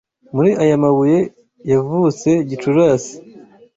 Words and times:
muri 0.35 0.51
aya 0.63 0.75
mabuye 0.83 1.19
yavutse 1.71 2.29
Gicurasi, 2.49 3.15